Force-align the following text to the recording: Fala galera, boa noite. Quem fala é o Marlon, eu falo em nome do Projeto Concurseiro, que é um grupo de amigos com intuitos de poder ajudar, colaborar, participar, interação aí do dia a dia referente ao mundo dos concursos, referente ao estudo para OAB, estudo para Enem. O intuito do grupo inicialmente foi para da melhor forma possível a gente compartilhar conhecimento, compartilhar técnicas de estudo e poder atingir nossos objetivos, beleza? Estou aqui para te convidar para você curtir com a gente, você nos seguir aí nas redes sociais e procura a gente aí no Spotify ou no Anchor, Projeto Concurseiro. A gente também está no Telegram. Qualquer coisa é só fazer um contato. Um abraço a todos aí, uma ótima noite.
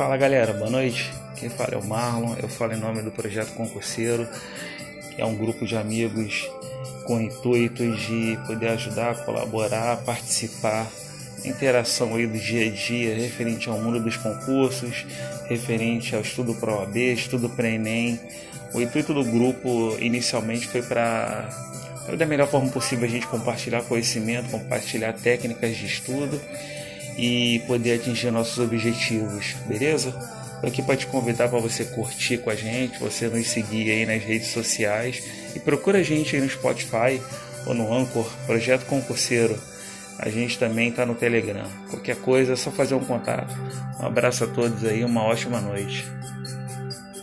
Fala 0.00 0.16
galera, 0.16 0.54
boa 0.54 0.70
noite. 0.70 1.12
Quem 1.36 1.50
fala 1.50 1.74
é 1.74 1.76
o 1.76 1.84
Marlon, 1.84 2.34
eu 2.42 2.48
falo 2.48 2.72
em 2.72 2.76
nome 2.80 3.02
do 3.02 3.10
Projeto 3.10 3.52
Concurseiro, 3.52 4.26
que 5.14 5.20
é 5.20 5.26
um 5.26 5.36
grupo 5.36 5.66
de 5.66 5.76
amigos 5.76 6.50
com 7.04 7.20
intuitos 7.20 8.00
de 8.00 8.38
poder 8.46 8.68
ajudar, 8.68 9.26
colaborar, 9.26 9.98
participar, 9.98 10.86
interação 11.44 12.14
aí 12.14 12.26
do 12.26 12.38
dia 12.38 12.66
a 12.66 12.70
dia 12.70 13.14
referente 13.14 13.68
ao 13.68 13.78
mundo 13.78 14.00
dos 14.00 14.16
concursos, 14.16 15.04
referente 15.50 16.16
ao 16.16 16.22
estudo 16.22 16.54
para 16.54 16.76
OAB, 16.76 16.96
estudo 16.96 17.50
para 17.50 17.68
Enem. 17.68 18.18
O 18.72 18.80
intuito 18.80 19.12
do 19.12 19.22
grupo 19.22 19.98
inicialmente 20.00 20.66
foi 20.66 20.80
para 20.80 21.46
da 22.16 22.24
melhor 22.24 22.48
forma 22.48 22.70
possível 22.70 23.06
a 23.06 23.10
gente 23.10 23.26
compartilhar 23.26 23.82
conhecimento, 23.82 24.50
compartilhar 24.50 25.12
técnicas 25.12 25.76
de 25.76 25.84
estudo 25.84 26.40
e 27.16 27.62
poder 27.66 28.00
atingir 28.00 28.30
nossos 28.30 28.58
objetivos, 28.58 29.54
beleza? 29.66 30.08
Estou 30.54 30.68
aqui 30.68 30.82
para 30.82 30.96
te 30.96 31.06
convidar 31.06 31.48
para 31.48 31.58
você 31.58 31.84
curtir 31.84 32.38
com 32.38 32.50
a 32.50 32.54
gente, 32.54 32.98
você 32.98 33.28
nos 33.28 33.48
seguir 33.48 33.90
aí 33.90 34.04
nas 34.04 34.22
redes 34.22 34.48
sociais 34.48 35.22
e 35.54 35.58
procura 35.58 35.98
a 35.98 36.02
gente 36.02 36.36
aí 36.36 36.42
no 36.42 36.48
Spotify 36.48 37.20
ou 37.66 37.74
no 37.74 37.92
Anchor, 37.92 38.30
Projeto 38.46 38.84
Concurseiro. 38.84 39.58
A 40.18 40.28
gente 40.28 40.58
também 40.58 40.90
está 40.90 41.06
no 41.06 41.14
Telegram. 41.14 41.64
Qualquer 41.88 42.16
coisa 42.16 42.52
é 42.52 42.56
só 42.56 42.70
fazer 42.70 42.94
um 42.94 43.04
contato. 43.04 43.56
Um 43.98 44.06
abraço 44.06 44.44
a 44.44 44.46
todos 44.46 44.84
aí, 44.84 45.02
uma 45.02 45.22
ótima 45.22 45.62
noite. 45.62 46.04